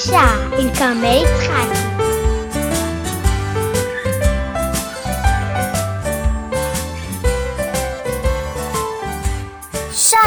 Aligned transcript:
חדשה 0.00 0.26
עם 0.58 0.74
כרמל 0.74 1.22
יצחקי. 1.22 1.79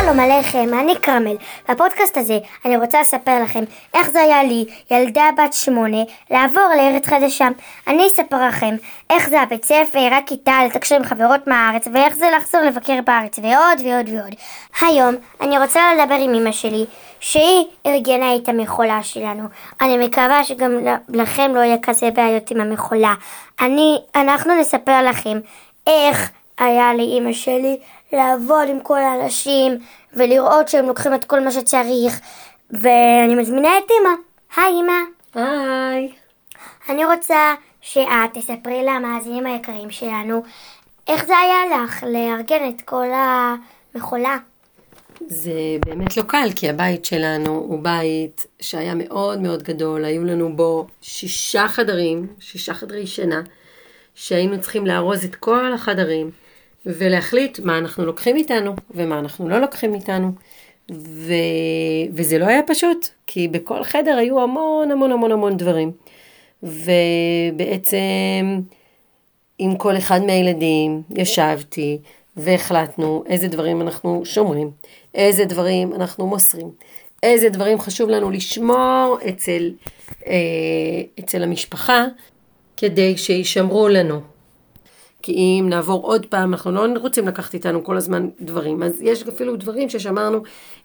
שלום 0.03 0.19
עליכם, 0.19 0.69
אני 0.79 0.95
כרמל. 1.01 1.35
בפודקאסט 1.69 2.17
הזה 2.17 2.37
אני 2.65 2.77
רוצה 2.77 3.01
לספר 3.01 3.43
לכם 3.43 3.63
איך 3.93 4.09
זה 4.09 4.21
היה 4.21 4.43
לי, 4.43 4.65
ילדה 4.91 5.29
בת 5.37 5.53
שמונה, 5.53 5.97
לעבור 6.31 6.69
לארץ 6.77 7.07
חדשה. 7.07 7.47
אני 7.87 8.07
אספר 8.07 8.47
לכם 8.47 8.75
איך 9.09 9.29
זה 9.29 9.41
הבית 9.41 9.65
ספר, 9.65 10.07
רק 10.11 10.23
כיתה, 10.27 10.59
לתקשר 10.65 10.95
עם 10.95 11.03
חברות 11.03 11.47
מהארץ, 11.47 11.87
ואיך 11.93 12.15
זה 12.15 12.25
לחזור 12.37 12.61
לבקר 12.61 12.99
בארץ, 13.05 13.39
ועוד 13.39 13.79
ועוד 13.85 14.09
ועוד. 14.09 14.35
היום 14.81 15.15
אני 15.41 15.59
רוצה 15.59 15.81
לדבר 15.93 16.15
עם 16.15 16.33
אמא 16.33 16.51
שלי, 16.51 16.85
שהיא 17.19 17.65
ארגנה 17.85 18.35
את 18.35 18.49
המחולה 18.49 19.03
שלנו. 19.03 19.43
אני 19.81 20.07
מקווה 20.07 20.43
שגם 20.43 20.71
לכם 21.09 21.51
לא 21.55 21.59
יהיה 21.59 21.77
כזה 21.81 22.11
בעיות 22.11 22.51
עם 22.51 22.61
המחולה. 22.61 23.13
אני, 23.61 24.01
אנחנו 24.15 24.59
נספר 24.59 25.01
לכם 25.03 25.39
איך 25.87 26.31
היה 26.57 26.93
לאימא 26.93 27.33
שלי 27.33 27.77
לעבוד 28.13 28.67
עם 28.69 28.79
כל 28.79 28.99
האנשים 28.99 29.77
ולראות 30.13 30.67
שהם 30.67 30.85
לוקחים 30.85 31.13
את 31.13 31.25
כל 31.25 31.39
מה 31.39 31.51
שצריך 31.51 32.19
ואני 32.71 33.35
מזמינה 33.35 33.69
את 33.77 33.91
אימא. 33.91 34.15
היי 34.55 34.75
אימא. 34.75 34.93
היי. 35.35 36.11
אני 36.89 37.05
רוצה 37.05 37.53
שאת 37.81 38.33
תספרי 38.33 38.83
למאזינים 38.83 39.45
היקרים 39.45 39.91
שלנו 39.91 40.43
איך 41.07 41.25
זה 41.25 41.37
היה 41.37 41.83
לך 41.83 42.03
לארגן 42.03 42.69
את 42.69 42.81
כל 42.81 43.07
המחולה. 43.13 44.37
זה 45.27 45.51
באמת 45.85 46.17
לא 46.17 46.23
קל, 46.23 46.49
כי 46.55 46.69
הבית 46.69 47.05
שלנו 47.05 47.51
הוא 47.51 47.79
בית 47.83 48.47
שהיה 48.59 48.93
מאוד 48.95 49.41
מאוד 49.41 49.63
גדול, 49.63 50.05
היו 50.05 50.23
לנו 50.23 50.55
בו 50.55 50.87
שישה 51.01 51.67
חדרים, 51.67 52.27
שישה 52.39 52.73
חדרי 52.73 53.07
שינה, 53.07 53.41
שהיינו 54.15 54.61
צריכים 54.61 54.87
לארוז 54.87 55.25
את 55.25 55.35
כל 55.35 55.73
החדרים. 55.73 56.31
ולהחליט 56.85 57.59
מה 57.59 57.77
אנחנו 57.77 58.05
לוקחים 58.05 58.35
איתנו 58.35 58.75
ומה 58.91 59.19
אנחנו 59.19 59.49
לא 59.49 59.59
לוקחים 59.59 59.93
איתנו. 59.93 60.31
ו... 60.91 61.33
וזה 62.13 62.37
לא 62.37 62.45
היה 62.45 62.61
פשוט, 62.67 63.07
כי 63.27 63.47
בכל 63.47 63.83
חדר 63.83 64.17
היו 64.17 64.41
המון 64.41 64.91
המון 64.91 65.11
המון 65.11 65.31
המון 65.31 65.57
דברים. 65.57 65.91
ובעצם 66.63 68.61
עם 69.57 69.77
כל 69.77 69.97
אחד 69.97 70.21
מהילדים 70.21 71.01
ישבתי 71.15 71.99
והחלטנו 72.37 73.23
איזה 73.27 73.47
דברים 73.47 73.81
אנחנו 73.81 74.21
שומרים, 74.25 74.71
איזה 75.15 75.45
דברים 75.45 75.93
אנחנו 75.93 76.27
מוסרים, 76.27 76.71
איזה 77.23 77.49
דברים 77.49 77.79
חשוב 77.79 78.09
לנו 78.09 78.31
לשמור 78.31 79.17
אצל, 79.29 79.71
אה, 80.27 80.33
אצל 81.19 81.43
המשפחה 81.43 82.05
כדי 82.77 83.17
שישמרו 83.17 83.87
לנו. 83.87 84.32
כי 85.23 85.31
אם 85.31 85.65
נעבור 85.69 86.03
עוד 86.03 86.25
פעם, 86.25 86.53
אנחנו 86.53 86.71
לא 86.71 86.85
רוצים 87.01 87.27
לקחת 87.27 87.53
איתנו 87.53 87.83
כל 87.83 87.97
הזמן 87.97 88.29
דברים. 88.41 88.83
אז 88.83 89.01
יש 89.01 89.23
אפילו 89.23 89.55
דברים 89.55 89.89
ששמרנו 89.89 90.39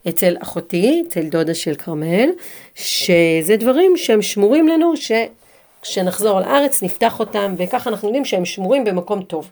אצל 0.08 0.36
אחותי, 0.42 1.04
אצל 1.08 1.22
דודה 1.22 1.54
של 1.54 1.74
כרמל, 1.74 2.30
שזה 2.74 3.56
דברים 3.58 3.96
שהם 3.96 4.22
שמורים 4.22 4.68
לנו, 4.68 4.92
שכשנחזור 4.96 6.40
לארץ 6.40 6.82
נפתח 6.82 7.20
אותם, 7.20 7.54
וככה 7.58 7.90
אנחנו 7.90 8.08
יודעים 8.08 8.24
שהם 8.24 8.44
שמורים 8.44 8.84
במקום 8.84 9.22
טוב. 9.22 9.50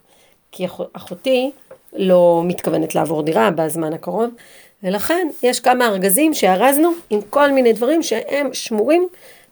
כי 0.53 0.67
אחותי 0.93 1.51
לא 1.93 2.43
מתכוונת 2.45 2.95
לעבור 2.95 3.23
דירה 3.23 3.51
בזמן 3.51 3.93
הקרוב, 3.93 4.31
ולכן 4.83 5.29
יש 5.43 5.61
כמה 5.61 5.87
ארגזים 5.87 6.35
שארזנו 6.35 6.91
עם 7.11 7.21
כל 7.31 7.51
מיני 7.53 7.73
דברים 7.73 8.03
שהם 8.03 8.49
שמורים, 8.53 9.09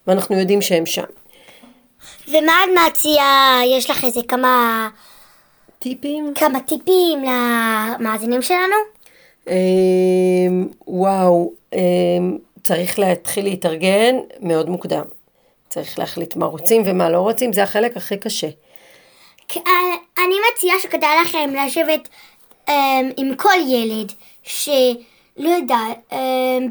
ואנחנו 0.07 0.39
יודעים 0.39 0.61
שהם 0.61 0.85
שם. 0.85 1.03
ומה 2.27 2.63
את 2.63 2.91
מציעה? 2.91 3.61
יש 3.77 3.89
לך 3.89 4.03
איזה 4.03 4.21
כמה... 4.27 4.89
טיפים? 5.79 6.33
כמה 6.35 6.59
טיפים 6.59 7.23
למאזינים 7.23 8.41
שלנו? 8.41 8.75
אמ, 9.47 10.67
וואו, 10.87 11.53
אמ, 11.73 12.37
צריך 12.63 12.99
להתחיל 12.99 13.45
להתארגן 13.45 14.15
מאוד 14.39 14.69
מוקדם. 14.69 15.03
צריך 15.69 15.99
להחליט 15.99 16.35
מה 16.35 16.45
רוצים 16.45 16.81
ומה 16.85 17.09
לא 17.09 17.19
רוצים, 17.19 17.53
זה 17.53 17.63
החלק 17.63 17.97
הכי 17.97 18.17
קשה. 18.17 18.47
אני 20.17 20.35
מציעה 20.53 20.79
שכדאי 20.79 21.21
לכם 21.21 21.49
לשבת 21.65 22.09
אמ, 22.69 23.09
עם 23.17 23.35
כל 23.35 23.57
ילד, 23.67 24.11
שלא 24.43 25.49
יודע, 25.49 25.79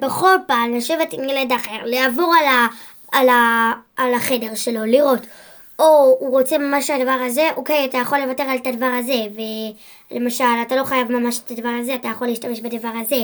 בכל 0.00 0.36
פעם 0.46 0.74
לשבת 0.74 1.12
עם 1.12 1.24
ילד 1.28 1.52
אחר, 1.52 1.84
לעבור 1.84 2.34
על, 2.40 2.46
ה, 2.46 2.66
על, 3.12 3.28
ה, 3.28 3.72
על 3.96 4.14
החדר 4.14 4.54
שלו, 4.54 4.84
לראות. 4.84 5.20
או 5.78 6.16
הוא 6.20 6.30
רוצה 6.30 6.58
ממש 6.58 6.90
את 6.90 7.00
הדבר 7.00 7.18
הזה, 7.26 7.48
אוקיי, 7.56 7.84
אתה 7.84 7.98
יכול 7.98 8.18
לוותר 8.18 8.42
על 8.42 8.56
את 8.56 8.66
הדבר 8.66 8.90
הזה, 8.98 9.44
ולמשל, 10.10 10.44
אתה 10.66 10.76
לא 10.76 10.84
חייב 10.84 11.12
ממש 11.12 11.40
את 11.46 11.50
הדבר 11.50 11.68
הזה, 11.80 11.94
אתה 11.94 12.08
יכול 12.08 12.26
להשתמש 12.26 12.60
בדבר 12.60 12.92
הזה. 13.00 13.16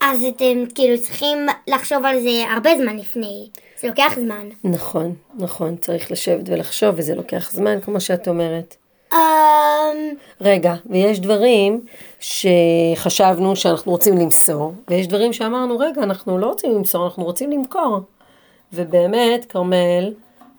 אז 0.00 0.24
אתם 0.24 0.64
כאילו 0.74 1.00
צריכים 1.00 1.38
לחשוב 1.66 2.04
על 2.04 2.20
זה 2.20 2.42
הרבה 2.54 2.70
זמן 2.76 2.96
לפני, 2.96 3.48
זה 3.80 3.88
לוקח 3.88 4.12
זמן. 4.20 4.48
נכון, 4.64 5.14
נכון, 5.38 5.76
צריך 5.76 6.10
לשבת 6.10 6.48
ולחשוב, 6.48 6.94
וזה 6.98 7.14
לוקח 7.14 7.50
זמן, 7.52 7.80
כמו 7.80 8.00
שאת 8.00 8.28
אומרת. 8.28 8.76
Um... 9.12 9.16
רגע, 10.40 10.74
ויש 10.86 11.20
דברים 11.20 11.80
שחשבנו 12.20 13.56
שאנחנו 13.56 13.92
רוצים 13.92 14.18
למסור, 14.18 14.72
ויש 14.88 15.06
דברים 15.06 15.32
שאמרנו, 15.32 15.78
רגע, 15.78 16.02
אנחנו 16.02 16.38
לא 16.38 16.46
רוצים 16.46 16.72
למסור, 16.72 17.04
אנחנו 17.04 17.24
רוצים 17.24 17.50
למכור. 17.50 18.00
ובאמת, 18.72 19.44
כרמל 19.44 20.12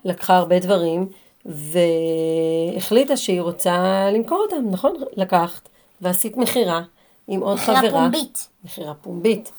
לקחה 0.06 0.38
הרבה 0.38 0.60
דברים 0.60 1.08
והחליטה 1.46 3.18
שהיא 3.18 3.42
רוצה 3.42 4.06
למכור 4.14 4.46
אותם, 4.50 4.70
נכון? 4.72 4.96
לקחת 5.16 5.70
ועשית 6.02 6.38
מכירה 6.38 6.82
עם 7.28 7.42
עוד 7.42 7.56
מחירה 7.56 7.78
חברה. 7.78 7.90
מכירה 7.90 8.02
פומבית. 8.02 8.48
מכירה 8.64 8.94
פומבית. 8.94 9.52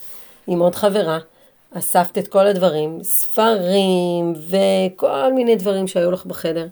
עם 0.46 0.58
עוד 0.58 0.74
חברה. 0.74 1.18
אספת 1.78 2.18
את 2.18 2.28
כל 2.28 2.46
הדברים, 2.46 2.98
ספרים 3.02 4.34
וכל 4.50 5.32
מיני 5.32 5.56
דברים 5.56 5.88
שהיו 5.88 6.10
לך 6.10 6.26
בחדר, 6.26 6.66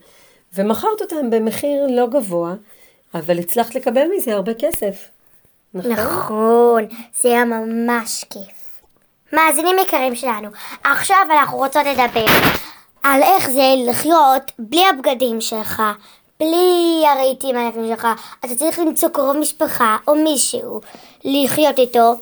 ומכרת 0.55 1.01
אותם 1.01 1.31
במחיר 1.31 1.87
לא 1.91 2.07
גבוה, 2.07 2.55
אבל 3.15 3.39
הצלחת 3.39 3.75
לקבל 3.75 4.07
מזה 4.17 4.35
הרבה 4.35 4.55
כסף. 4.55 5.09
נכון? 5.75 5.93
נכון, 5.93 6.85
זה 7.21 7.29
היה 7.29 7.45
ממש 7.45 8.25
כיף. 8.31 8.83
מאזינים 9.33 9.77
יקרים 9.79 10.15
שלנו, 10.15 10.49
עכשיו 10.85 11.17
אנחנו 11.31 11.59
רוצות 11.59 11.87
לדבר 11.87 12.27
על 13.05 13.23
איך 13.23 13.51
זה 13.51 13.75
לחיות 13.89 14.53
בלי 14.59 14.83
הבגדים 14.89 15.41
שלך, 15.41 15.83
בלי 16.41 17.05
הרהיטים 17.13 17.57
היפים 17.57 17.89
שלך. 17.89 18.09
אתה 18.45 18.55
צריך 18.55 18.79
למצוא 18.79 19.09
קרוב 19.09 19.37
משפחה 19.37 19.97
או 20.09 20.15
מישהו 20.15 20.81
לחיות 21.25 21.79
איתו. 21.79 22.15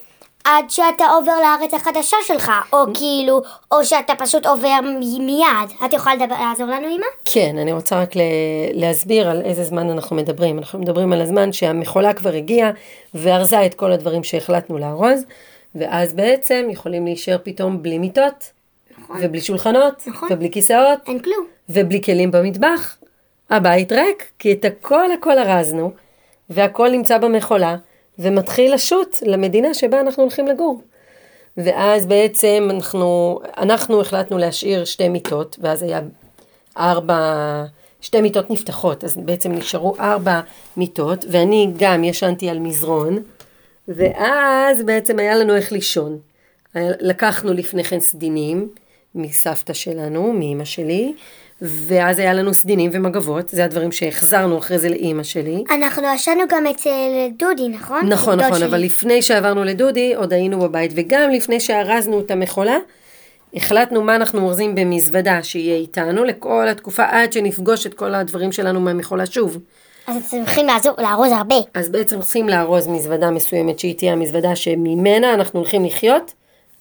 עד 0.44 0.64
שאתה 0.68 1.04
עובר 1.06 1.32
לארץ 1.40 1.74
החדשה 1.74 2.16
שלך, 2.26 2.52
או 2.72 2.78
כאילו, 2.94 3.42
או 3.72 3.84
שאתה 3.84 4.12
פשוט 4.18 4.46
עובר 4.46 4.80
מיד. 5.18 5.70
את 5.84 5.92
יכולה 5.92 6.14
לדבר, 6.14 6.34
לעזור 6.40 6.66
לנו, 6.66 6.88
אמא? 6.96 7.06
כן, 7.24 7.58
אני 7.58 7.72
רוצה 7.72 8.02
רק 8.02 8.10
להסביר 8.72 9.30
על 9.30 9.42
איזה 9.44 9.64
זמן 9.64 9.90
אנחנו 9.90 10.16
מדברים. 10.16 10.58
אנחנו 10.58 10.78
מדברים 10.78 11.12
על 11.12 11.20
הזמן 11.20 11.52
שהמכולה 11.52 12.14
כבר 12.14 12.32
הגיעה 12.32 12.70
וארזה 13.14 13.66
את 13.66 13.74
כל 13.74 13.92
הדברים 13.92 14.24
שהחלטנו 14.24 14.78
לארוז, 14.78 15.24
ואז 15.74 16.14
בעצם 16.14 16.68
יכולים 16.70 17.04
להישאר 17.04 17.36
פתאום 17.42 17.82
בלי 17.82 17.98
מיטות, 17.98 18.61
נכון. 19.02 19.16
ובלי 19.20 19.40
שולחנות, 19.40 20.02
נכון. 20.06 20.28
ובלי 20.32 20.50
כיסאות, 20.50 20.98
אין 21.06 21.18
כלום. 21.18 21.46
ובלי 21.68 22.02
כלים 22.02 22.30
במטבח. 22.30 22.96
הבית 23.50 23.92
ריק, 23.92 24.24
כי 24.38 24.52
את 24.52 24.64
הכל 24.64 25.12
הכל 25.12 25.38
ארזנו, 25.38 25.92
והכל 26.50 26.90
נמצא 26.90 27.18
במכולה, 27.18 27.76
ומתחיל 28.18 28.74
לשוט 28.74 29.16
למדינה 29.22 29.74
שבה 29.74 30.00
אנחנו 30.00 30.22
הולכים 30.22 30.46
לגור. 30.46 30.82
ואז 31.56 32.06
בעצם 32.06 32.68
אנחנו, 32.70 33.40
אנחנו 33.58 34.00
החלטנו 34.00 34.38
להשאיר 34.38 34.84
שתי 34.84 35.08
מיטות, 35.08 35.56
ואז 35.60 35.82
היה 35.82 36.00
ארבע, 36.78 37.64
שתי 38.00 38.20
מיטות 38.20 38.50
נפתחות, 38.50 39.04
אז 39.04 39.16
בעצם 39.16 39.52
נשארו 39.52 39.94
ארבע 40.00 40.40
מיטות, 40.76 41.24
ואני 41.30 41.72
גם 41.76 42.04
ישנתי 42.04 42.48
על 42.48 42.58
מזרון, 42.58 43.22
ואז 43.88 44.82
בעצם 44.82 45.18
היה 45.18 45.34
לנו 45.34 45.56
איך 45.56 45.72
לישון. 45.72 46.18
לקחנו 47.00 47.52
לפני 47.52 47.84
כן 47.84 48.00
סדינים, 48.00 48.68
מסבתא 49.14 49.72
שלנו, 49.72 50.32
מאימא 50.32 50.64
שלי, 50.64 51.12
ואז 51.62 52.18
היה 52.18 52.34
לנו 52.34 52.54
סדינים 52.54 52.90
ומגבות, 52.94 53.48
זה 53.48 53.64
הדברים 53.64 53.92
שהחזרנו 53.92 54.58
אחרי 54.58 54.78
זה 54.78 54.88
לאימא 54.88 55.22
שלי. 55.22 55.64
אנחנו 55.70 56.02
ישנו 56.14 56.42
גם 56.48 56.66
אצל 56.66 56.90
דודי, 57.38 57.68
נכון? 57.68 58.08
נכון, 58.08 58.40
נכון, 58.40 58.58
שלי. 58.58 58.66
אבל 58.66 58.78
לפני 58.78 59.22
שעברנו 59.22 59.64
לדודי, 59.64 60.14
עוד 60.14 60.32
היינו 60.32 60.60
בבית, 60.60 60.92
וגם 60.94 61.30
לפני 61.30 61.60
שארזנו 61.60 62.20
את 62.20 62.30
המכולה, 62.30 62.76
החלטנו 63.54 64.02
מה 64.02 64.16
אנחנו 64.16 64.40
אורזים 64.40 64.74
במזוודה 64.74 65.42
שיהיה 65.42 65.76
איתנו 65.76 66.24
לכל 66.24 66.68
התקופה 66.68 67.04
עד 67.08 67.32
שנפגוש 67.32 67.86
את 67.86 67.94
כל 67.94 68.14
הדברים 68.14 68.52
שלנו 68.52 68.80
מהמכולה 68.80 69.26
שוב. 69.26 69.58
אז 70.06 70.16
אתם 70.16 70.44
צריכים 70.44 70.66
לעזור, 70.66 70.94
לארוז 70.98 71.32
הרבה. 71.32 71.56
אז 71.74 71.88
בעצם 71.88 72.20
צריכים 72.20 72.48
לארוז 72.48 72.88
מזוודה 72.88 73.30
מסוימת 73.30 73.78
שהיא 73.78 73.96
תהיה 73.96 74.12
המזוודה 74.12 74.56
שממנה 74.56 75.34
אנחנו 75.34 75.58
הולכים 75.60 75.84
לחיות 75.84 76.32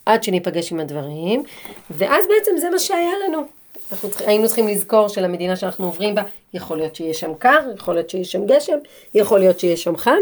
עד 0.05 0.23
שניפגש 0.23 0.71
עם 0.71 0.79
הדברים, 0.79 1.43
ואז 1.89 2.25
בעצם 2.27 2.51
זה 2.57 2.69
מה 2.69 2.79
שהיה 2.79 3.11
לנו. 3.27 3.43
אנחנו 3.91 4.09
צריכים, 4.09 4.29
היינו 4.29 4.47
צריכים 4.47 4.67
לזכור 4.67 5.07
שלמדינה 5.07 5.55
שאנחנו 5.55 5.85
עוברים 5.85 6.15
בה, 6.15 6.23
יכול 6.53 6.77
להיות 6.77 6.95
שיש 6.95 7.19
שם 7.19 7.33
קר, 7.39 7.59
יכול 7.75 7.93
להיות 7.93 8.09
שיש 8.09 8.31
שם 8.31 8.45
גשם, 8.45 8.77
יכול 9.13 9.39
להיות 9.39 9.59
שיש 9.59 9.83
שם 9.83 9.97
חם, 9.97 10.21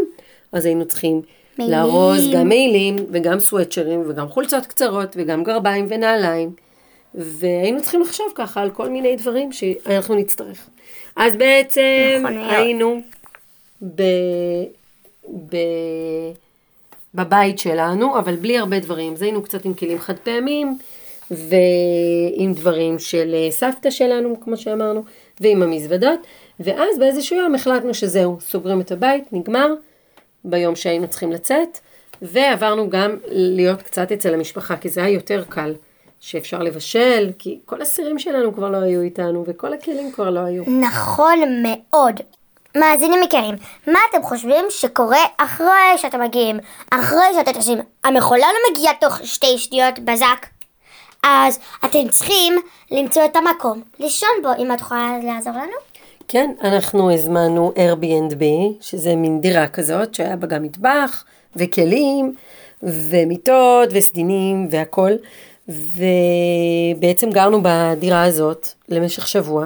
אז 0.52 0.66
היינו 0.66 0.86
צריכים. 0.86 1.22
לארוז 1.60 2.30
גם 2.34 2.48
מעילים, 2.48 2.96
וגם 3.12 3.40
סוואצ'רים, 3.40 4.04
וגם 4.10 4.30
חולצות 4.30 4.66
קצרות, 4.66 5.16
וגם 5.16 5.44
גרביים 5.44 5.86
ונעליים, 5.90 6.52
והיינו 7.16 7.82
צריכים 7.82 8.02
לחשוב 8.02 8.28
ככה 8.36 8.62
על 8.62 8.70
כל 8.70 8.90
מיני 8.90 9.16
דברים 9.16 9.52
שאנחנו 9.52 10.16
נצטרך. 10.16 10.70
אז 11.16 11.36
בעצם 11.36 11.82
נכון. 12.20 12.38
היינו 12.38 13.02
ב... 13.96 14.04
ב... 15.50 15.56
בבית 17.16 17.60
שלנו, 17.60 18.20
אבל 18.20 18.36
בלי 18.36 18.58
הרבה 18.58 18.80
דברים. 18.80 19.14
אז 19.14 19.22
היינו 19.22 19.42
קצת 19.42 19.66
עם 19.66 19.74
כלים 19.74 20.00
חד 20.00 20.18
פעמיים, 20.18 20.78
ועם 21.32 22.54
דברים 22.54 23.00
של 23.00 23.32
אה, 23.34 23.52
סבתא 23.52 23.90
שלנו, 23.90 24.42
כמו 24.42 24.58
שאמרנו, 24.58 25.04
ועם 25.40 25.62
המזוודות, 25.62 26.20
ואז 26.60 27.00
באיזשהו 27.00 27.38
יום 27.38 27.56
החלטנו 27.56 27.94
שזהו, 27.94 28.38
סוגרים 28.42 28.82
את 28.82 28.92
הבית, 28.92 29.24
נגמר, 29.32 29.74
ביום 30.44 30.76
שהיינו 30.76 31.08
צריכים 31.08 31.32
לצאת, 31.32 31.78
ועברנו 32.22 32.90
גם 32.90 33.16
להיות 33.28 33.82
קצת 33.82 34.12
אצל 34.12 34.34
המשפחה, 34.34 34.78
כי 34.78 34.90
זה 34.90 35.04
היה 35.04 35.14
יותר 35.14 35.44
קל, 35.50 35.74
שאפשר 36.20 36.64
לבשל, 36.64 37.32
כי 37.40 37.60
כל 37.66 37.82
הסירים 37.82 38.20
שלנו 38.20 38.54
כבר 38.54 38.70
לא 38.70 38.78
היו 38.78 39.02
איתנו, 39.02 39.44
וכל 39.48 39.74
הכלים 39.74 40.12
כבר 40.12 40.30
לא 40.30 40.40
היו. 40.40 40.64
נכון 40.82 41.64
מאוד. 41.64 42.20
מאזינים 42.78 43.24
יקרים, 43.24 43.56
מה 43.88 44.00
אתם 44.10 44.24
חושבים 44.24 44.66
שקורה 44.70 45.24
אחרי 45.38 45.98
שאתם 45.98 46.22
מגיעים? 46.22 46.60
אחרי 46.92 47.34
שאתם 47.34 47.52
עושים, 47.56 47.78
המכולה 48.04 48.48
לא 48.48 48.72
מגיעה 48.72 48.94
תוך 49.02 49.20
שתי 49.24 49.58
שניות 49.58 50.00
בזק. 50.00 50.46
אז 51.24 51.60
אתם 51.86 52.08
צריכים 52.10 52.54
למצוא 52.92 53.26
את 53.26 53.36
המקום 53.36 53.82
לישון 54.00 54.30
בו, 54.44 54.50
אם 54.60 54.74
את 54.74 54.82
יכולה 54.82 55.14
לעזור 55.24 55.54
לנו? 55.54 55.76
כן, 56.28 56.52
אנחנו 56.64 57.14
הזמנו 57.14 57.74
Airbnb, 57.76 58.44
שזה 58.82 59.16
מין 59.16 59.42
דירה 59.42 59.68
כזאת, 59.68 60.16
שהיה 60.16 60.36
בה 60.36 60.48
גם 60.48 60.64
מטבח, 60.64 61.24
וכלים, 61.56 62.34
ומיטות, 62.84 63.90
וסדינים, 63.92 64.68
והכל. 64.72 65.12
ובעצם 65.68 67.30
גרנו 67.30 67.60
בדירה 67.64 68.24
הזאת 68.24 68.68
למשך 68.90 69.28
שבוע, 69.28 69.66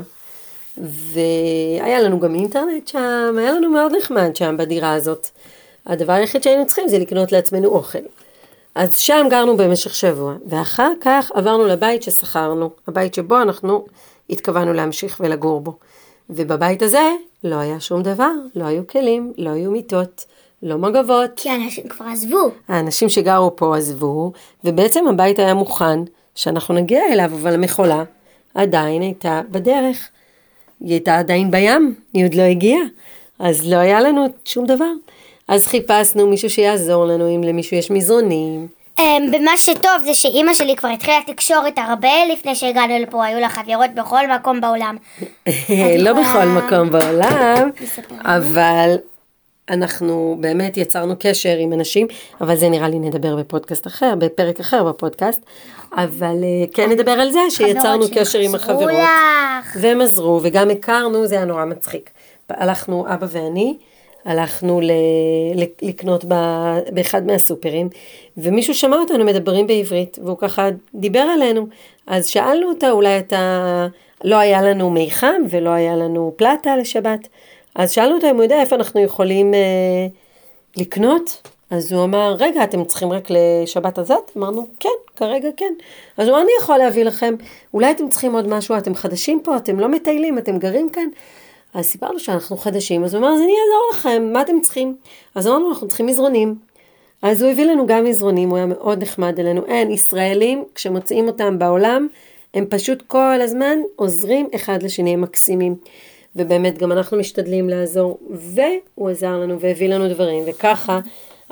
והיה 0.78 2.02
לנו 2.02 2.20
גם 2.20 2.36
אינטרנט 2.36 2.88
שם, 2.88 3.36
היה 3.38 3.52
לנו 3.52 3.70
מאוד 3.70 3.92
נחמד 3.98 4.36
שם 4.36 4.56
בדירה 4.58 4.94
הזאת. 4.94 5.28
הדבר 5.86 6.14
היחיד 6.14 6.44
שהיינו 6.44 6.66
צריכים 6.66 6.88
זה 6.88 7.00
לקנות 7.00 7.32
לעצמנו 7.32 7.68
אוכל. 7.68 8.00
אז 8.76 8.98
שם 8.98 9.28
גרנו 9.30 9.58
במשך 9.58 9.96
שבוע, 9.96 10.36
ואחר 10.46 10.92
כך 11.02 11.32
עברנו 11.34 11.68
לבית 11.68 12.04
ששכרנו, 12.04 12.70
הבית 12.88 13.14
שבו 13.14 13.42
אנחנו 13.42 13.86
התכוונו 14.30 14.74
להמשיך 14.74 15.18
ולגור 15.24 15.62
בו. 15.62 15.78
ובבית 16.30 16.82
הזה 16.82 17.12
לא 17.44 17.56
היה 17.56 17.80
שום 17.80 18.04
דבר, 18.04 18.32
לא 18.56 18.66
היו 18.66 18.88
כלים, 18.88 19.34
לא 19.38 19.50
היו 19.50 19.72
מיטות, 19.72 20.26
לא 20.64 20.78
מגבות. 20.78 21.32
כי 21.36 21.56
אנשים 21.56 21.88
כבר 21.88 22.06
עזבו. 22.06 22.52
האנשים 22.68 23.10
שגרו 23.10 23.56
פה 23.56 23.78
עזבו, 23.78 24.32
ובעצם 24.64 25.08
הבית 25.08 25.40
היה 25.40 25.54
מוכן 25.54 26.00
שאנחנו 26.36 26.74
נגיע 26.74 27.02
אליו, 27.12 27.26
אבל 27.26 27.54
המכולה 27.54 28.04
עדיין 28.56 29.02
הייתה 29.02 29.42
בדרך. 29.52 30.10
היא 30.84 30.92
הייתה 30.92 31.20
עדיין 31.20 31.52
בים, 31.52 31.96
היא 32.14 32.26
עוד 32.26 32.34
לא 32.34 32.42
הגיעה, 32.42 32.82
אז 33.40 33.72
לא 33.72 33.76
היה 33.76 34.02
לנו 34.02 34.26
שום 34.46 34.66
דבר. 34.66 34.92
אז 35.48 35.68
חיפשנו 35.68 36.28
מישהו 36.28 36.50
שיעזור 36.50 37.06
לנו, 37.06 37.36
אם 37.36 37.44
למישהו 37.44 37.78
יש 37.78 37.92
מזרונים. 37.92 38.68
Um, 39.00 39.02
ומה 39.34 39.58
שטוב 39.58 40.02
זה 40.06 40.14
שאימא 40.14 40.54
שלי 40.54 40.76
כבר 40.76 40.90
התחילה 40.90 41.18
תקשורת 41.28 41.78
הרבה 41.78 42.26
לפני 42.34 42.56
שהגענו 42.56 43.00
לפה, 43.00 43.26
היו 43.26 43.40
לה 43.40 43.50
חברות 43.50 43.90
בכל 43.96 44.28
מקום 44.36 44.62
בעולם. 44.62 44.98
לא 46.06 46.14
בכל 46.14 46.46
מקום 46.46 46.90
בעולם? 46.90 47.70
אבל 48.26 48.96
אנחנו 49.70 50.38
באמת 50.40 50.78
יצרנו 50.78 51.16
קשר 51.20 51.58
עם 51.60 51.74
אנשים, 51.74 52.08
אבל 52.42 52.56
זה 52.56 52.70
נראה 52.70 52.90
לי 52.90 53.00
נדבר 53.00 53.36
בפודקאסט 53.36 53.88
אחר, 53.88 54.16
בפרק 54.18 54.60
אחר 54.60 54.84
בפודקאסט, 54.84 55.42
אבל 55.98 56.44
אה, 56.44 56.66
כן 56.74 56.90
נדבר 56.90 57.12
על 57.12 57.32
זה 57.32 57.40
שיצרנו 57.50 58.06
קשר 58.16 58.40
עם 58.40 58.56
החברות. 58.56 58.92
לך. 58.92 59.78
והם 59.82 60.02
עזרו, 60.02 60.40
וגם 60.44 60.70
הכרנו, 60.70 61.28
זה 61.28 61.36
היה 61.36 61.46
נורא 61.46 61.66
מצחיק. 61.66 62.10
הלכנו, 62.50 63.06
אבא 63.08 63.28
ואני, 63.30 63.78
הלכנו 64.26 64.82
ל- 64.82 64.92
לקנות 65.82 66.26
ב- 66.28 66.80
באחד 66.92 67.26
מהסופרים, 67.26 67.90
ומישהו 68.38 68.74
שמע 68.74 68.98
אותנו 68.98 69.26
מדברים 69.26 69.68
בעברית, 69.68 70.20
והוא 70.24 70.38
ככה 70.38 70.70
דיבר 70.96 71.20
עלינו. 71.20 71.68
אז 72.08 72.28
שאלנו 72.28 72.70
אותה, 72.70 72.92
אולי 72.92 73.20
אתה... 73.20 73.88
לא 74.24 74.36
היה 74.36 74.62
לנו 74.62 74.90
מי 74.90 75.12
חם 75.12 75.42
ולא 75.50 75.70
היה 75.70 75.96
לנו 75.96 76.34
פלטה 76.36 76.78
לשבת. 76.78 77.28
אז 77.76 77.92
שאלנו 77.92 78.16
אותו 78.16 78.30
אם 78.30 78.36
הוא 78.36 78.44
יודע 78.44 78.62
איפה 78.62 78.76
אנחנו 78.76 79.00
יכולים 79.00 79.54
אה, 79.54 79.60
לקנות. 80.78 81.48
אז 81.74 81.92
הוא 81.92 82.04
אמר, 82.04 82.36
רגע, 82.40 82.64
אתם 82.64 82.86
צריכים 82.86 83.12
רק 83.12 83.28
לשבת 83.30 83.98
הזאת? 83.98 84.32
אמרנו, 84.38 84.68
כן, 84.80 84.90
כרגע 85.16 85.50
כן. 85.58 85.74
אז 86.18 86.28
הוא 86.28 86.36
אמר, 86.36 86.44
אני 86.44 86.52
יכול 86.60 86.78
להביא 86.78 87.04
לכם, 87.04 87.36
אולי 87.74 87.92
אתם 87.92 88.10
צריכים 88.10 88.36
עוד 88.36 88.48
משהו, 88.48 88.78
אתם 88.78 88.96
חדשים 88.96 89.40
פה, 89.44 89.58
אתם 89.58 89.80
לא 89.80 89.90
מטיילים, 89.90 90.38
אתם 90.38 90.58
גרים 90.58 90.90
כאן. 90.90 91.08
אז 91.74 91.86
סיפרנו 91.86 92.20
שאנחנו 92.20 92.58
חדשים, 92.58 93.04
אז 93.04 93.14
הוא 93.14 93.20
אמר, 93.22 93.34
אז 93.34 93.40
אני 93.40 93.52
אעזור 93.52 93.90
לכם, 93.94 94.34
מה 94.34 94.42
אתם 94.42 94.62
צריכים? 94.62 94.96
אז 95.36 95.48
אמרנו, 95.48 95.70
אנחנו 95.70 95.88
צריכים 95.88 96.06
מזרונים. 96.06 96.56
אז 97.22 97.42
הוא 97.42 97.52
הביא 97.52 97.66
לנו 97.66 97.88
גם 97.88 98.04
מזרונים, 98.04 98.50
הוא 98.50 98.58
היה 98.58 98.66
מאוד 98.66 99.02
נחמד 99.02 99.40
אלינו. 99.40 99.66
אין, 99.66 99.92
ישראלים, 99.92 100.64
כשמוצאים 100.76 101.28
אותם 101.28 101.60
בעולם, 101.60 102.08
הם 102.54 102.66
פשוט 102.70 103.02
כל 103.08 103.42
הזמן 103.42 103.78
עוזרים 103.96 104.50
אחד 104.56 104.84
לשני, 104.84 105.14
הם 105.14 105.22
מקסימים. 105.22 105.76
ובאמת 106.36 106.78
גם 106.78 106.92
אנחנו 106.92 107.18
משתדלים 107.18 107.70
לעזור, 107.70 108.20
והוא 108.30 109.10
עזר 109.10 109.38
לנו 109.38 109.60
והביא 109.60 109.90
לנו 109.90 110.10
דברים, 110.10 110.44
וככה 110.48 111.00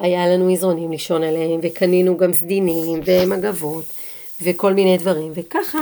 היה 0.01 0.27
לנו 0.27 0.51
מזרונים 0.51 0.91
לישון 0.91 1.23
עליהם, 1.23 1.59
וקנינו 1.63 2.17
גם 2.17 2.33
סדינים 2.33 3.01
ומגבות, 3.05 3.85
וכל 4.41 4.73
מיני 4.73 4.97
דברים, 4.97 5.31
וככה 5.35 5.79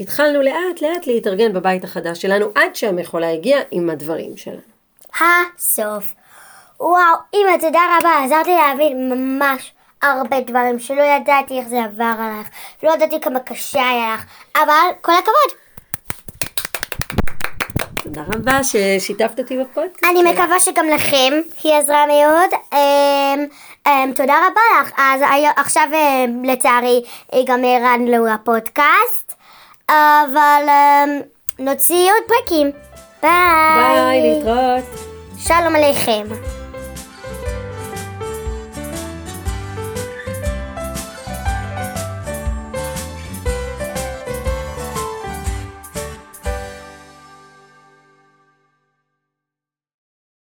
התחלנו 0.00 0.42
לאט 0.42 0.82
לאט 0.82 1.06
להתארגן 1.06 1.52
בבית 1.52 1.84
החדש 1.84 2.22
שלנו, 2.22 2.46
עד 2.54 2.76
שהמכולה 2.76 3.32
הגיעה 3.32 3.60
עם 3.70 3.90
הדברים 3.90 4.36
שלנו. 4.36 4.60
הסוף. 5.20 6.12
וואו, 6.80 7.16
אמא, 7.34 7.56
תודה 7.60 7.80
רבה, 7.98 8.24
עזרת 8.24 8.46
לי 8.46 8.54
להבין 8.54 9.12
ממש 9.12 9.72
הרבה 10.02 10.40
דברים 10.40 10.78
שלא 10.78 11.02
ידעתי 11.02 11.58
איך 11.58 11.68
זה 11.68 11.84
עבר 11.84 12.14
עליך, 12.18 12.48
לא 12.82 12.92
ידעתי 12.92 13.20
כמה 13.20 13.40
קשה 13.40 13.88
היה 13.90 14.14
לך, 14.14 14.24
אבל 14.56 14.88
כל 15.02 15.12
הכבוד. 15.12 15.63
תודה 18.14 18.26
רבה 18.34 18.64
ששיתפת 18.64 19.38
אותי 19.38 19.56
בפודקאסט. 19.58 20.04
אני 20.10 20.32
מקווה 20.32 20.60
שגם 20.60 20.88
לכם 20.88 21.32
היא 21.62 21.74
עזרה 21.74 22.06
מאוד. 22.06 22.50
אמ, 22.72 23.46
אמ, 23.86 24.12
תודה 24.16 24.34
רבה 24.34 24.60
לך. 24.82 24.92
אז 24.98 25.20
עכשיו 25.56 25.88
אמ, 25.92 26.44
לצערי 26.44 27.02
ייגמר 27.32 27.78
לנו 27.82 28.28
הפודקאסט, 28.28 29.32
אבל 29.88 30.62
נוציא 31.58 32.10
עוד 32.12 32.22
פרקים. 32.28 32.70
ביי. 33.22 33.30
ביי, 33.94 34.22
להתראות. 34.22 34.84
שלום 35.38 35.76
עליכם. 35.76 36.63